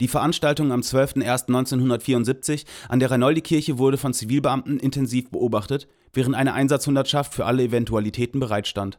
Die 0.00 0.08
Veranstaltung 0.08 0.72
am 0.72 0.80
12.01.1974 0.80 2.66
an 2.88 3.00
der 3.00 3.10
Reinoldi-Kirche 3.10 3.78
wurde 3.78 3.96
von 3.96 4.12
Zivilbeamten 4.12 4.78
intensiv 4.78 5.30
beobachtet, 5.30 5.88
während 6.12 6.34
eine 6.34 6.54
Einsatzhundertschaft 6.54 7.34
für 7.34 7.46
alle 7.46 7.62
Eventualitäten 7.62 8.40
bereitstand. 8.40 8.98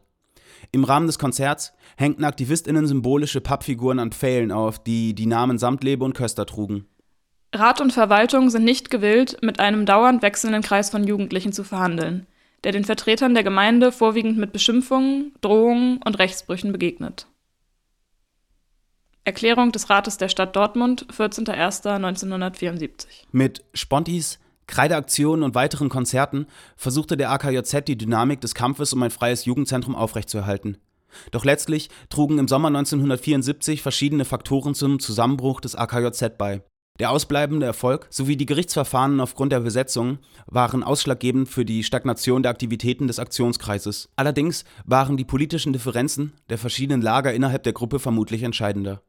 Im 0.70 0.84
Rahmen 0.84 1.06
des 1.06 1.18
Konzerts 1.18 1.72
hängten 1.96 2.24
AktivistInnen 2.24 2.86
symbolische 2.86 3.40
Pappfiguren 3.40 3.98
an 3.98 4.12
Pfählen 4.12 4.52
auf, 4.52 4.82
die 4.82 5.14
die 5.14 5.26
Namen 5.26 5.58
Samtlebe 5.58 6.04
und 6.04 6.14
Köster 6.14 6.46
trugen. 6.46 6.86
Rat 7.54 7.80
und 7.80 7.92
Verwaltung 7.92 8.48
sind 8.48 8.64
nicht 8.64 8.88
gewillt, 8.90 9.36
mit 9.42 9.60
einem 9.60 9.84
dauernd 9.84 10.22
wechselnden 10.22 10.62
Kreis 10.62 10.88
von 10.88 11.06
Jugendlichen 11.06 11.52
zu 11.52 11.64
verhandeln, 11.64 12.26
der 12.64 12.72
den 12.72 12.84
Vertretern 12.84 13.34
der 13.34 13.42
Gemeinde 13.42 13.92
vorwiegend 13.92 14.38
mit 14.38 14.52
Beschimpfungen, 14.52 15.32
Drohungen 15.42 16.00
und 16.02 16.18
Rechtsbrüchen 16.18 16.72
begegnet. 16.72 17.26
Erklärung 19.24 19.70
des 19.70 19.88
Rates 19.88 20.16
der 20.16 20.28
Stadt 20.28 20.56
Dortmund, 20.56 21.06
14.01.1974. 21.12 23.06
Mit 23.30 23.64
Spontis, 23.72 24.40
Kreideaktionen 24.66 25.42
und 25.42 25.54
weiteren 25.54 25.88
Konzerten 25.88 26.46
versuchte 26.76 27.16
der 27.16 27.30
AKJZ 27.30 27.84
die 27.86 27.98
Dynamik 27.98 28.40
des 28.40 28.54
Kampfes 28.54 28.92
um 28.92 29.02
ein 29.02 29.10
freies 29.10 29.44
Jugendzentrum 29.44 29.94
aufrechtzuerhalten. 29.94 30.78
Doch 31.30 31.44
letztlich 31.44 31.90
trugen 32.08 32.38
im 32.38 32.48
Sommer 32.48 32.68
1974 32.68 33.82
verschiedene 33.82 34.24
Faktoren 34.24 34.74
zum 34.74 34.98
Zusammenbruch 34.98 35.60
des 35.60 35.74
AKJZ 35.74 36.38
bei. 36.38 36.62
Der 37.00 37.10
ausbleibende 37.10 37.66
Erfolg 37.66 38.06
sowie 38.10 38.36
die 38.36 38.46
Gerichtsverfahren 38.46 39.20
aufgrund 39.20 39.52
der 39.52 39.60
Besetzung 39.60 40.18
waren 40.46 40.82
ausschlaggebend 40.82 41.48
für 41.48 41.64
die 41.64 41.84
Stagnation 41.84 42.42
der 42.42 42.50
Aktivitäten 42.50 43.06
des 43.06 43.18
Aktionskreises. 43.18 44.10
Allerdings 44.14 44.64
waren 44.84 45.16
die 45.16 45.24
politischen 45.24 45.72
Differenzen 45.72 46.34
der 46.50 46.58
verschiedenen 46.58 47.00
Lager 47.00 47.32
innerhalb 47.32 47.62
der 47.62 47.72
Gruppe 47.72 47.98
vermutlich 47.98 48.42
entscheidender. 48.42 49.02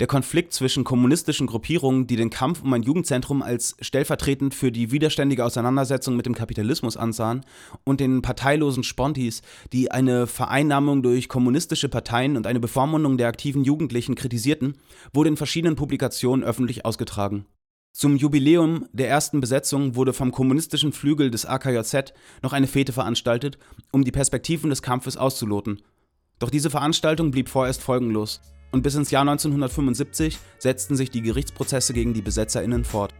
Der 0.00 0.06
Konflikt 0.06 0.52
zwischen 0.52 0.84
kommunistischen 0.84 1.46
Gruppierungen, 1.46 2.06
die 2.06 2.16
den 2.16 2.30
Kampf 2.30 2.62
um 2.62 2.72
ein 2.72 2.82
Jugendzentrum 2.82 3.42
als 3.42 3.76
stellvertretend 3.80 4.54
für 4.54 4.72
die 4.72 4.90
widerständige 4.90 5.44
Auseinandersetzung 5.44 6.16
mit 6.16 6.26
dem 6.26 6.34
Kapitalismus 6.34 6.96
ansahen, 6.96 7.44
und 7.84 8.00
den 8.00 8.22
parteilosen 8.22 8.84
Spontis, 8.84 9.42
die 9.72 9.90
eine 9.90 10.26
Vereinnahmung 10.26 11.02
durch 11.02 11.28
kommunistische 11.28 11.88
Parteien 11.88 12.36
und 12.36 12.46
eine 12.46 12.60
Bevormundung 12.60 13.18
der 13.18 13.28
aktiven 13.28 13.64
Jugendlichen 13.64 14.14
kritisierten, 14.14 14.76
wurde 15.12 15.30
in 15.30 15.36
verschiedenen 15.36 15.76
Publikationen 15.76 16.44
öffentlich 16.44 16.84
ausgetragen. 16.84 17.46
Zum 17.92 18.16
Jubiläum 18.16 18.86
der 18.92 19.08
ersten 19.08 19.40
Besetzung 19.40 19.96
wurde 19.96 20.12
vom 20.12 20.30
kommunistischen 20.30 20.92
Flügel 20.92 21.30
des 21.30 21.46
AKJZ 21.46 22.12
noch 22.42 22.52
eine 22.52 22.68
Fete 22.68 22.92
veranstaltet, 22.92 23.58
um 23.90 24.04
die 24.04 24.12
Perspektiven 24.12 24.70
des 24.70 24.82
Kampfes 24.82 25.16
auszuloten. 25.16 25.82
Doch 26.38 26.50
diese 26.50 26.70
Veranstaltung 26.70 27.32
blieb 27.32 27.48
vorerst 27.48 27.82
folgenlos 27.82 28.40
und 28.70 28.82
bis 28.82 28.94
ins 28.94 29.10
Jahr 29.10 29.22
1975 29.22 30.38
setzten 30.58 30.96
sich 30.96 31.10
die 31.10 31.22
Gerichtsprozesse 31.22 31.92
gegen 31.92 32.14
die 32.14 32.22
BesetzerInnen 32.22 32.84
fort 32.84 33.14